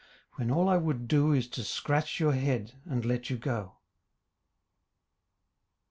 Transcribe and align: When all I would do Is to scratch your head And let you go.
When 0.33 0.49
all 0.49 0.67
I 0.67 0.77
would 0.77 1.07
do 1.07 1.31
Is 1.31 1.47
to 1.49 1.63
scratch 1.63 2.19
your 2.19 2.33
head 2.33 2.73
And 2.85 3.05
let 3.05 3.29
you 3.29 3.37
go. 3.37 3.73